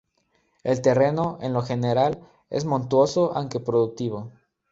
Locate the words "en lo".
1.41-1.61